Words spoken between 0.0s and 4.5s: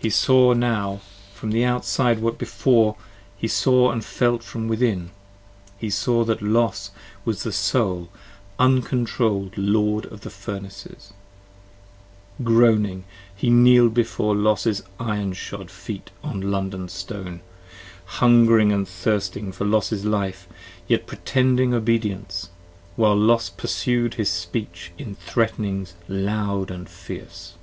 25 He saw now from the outside what he before saw & felt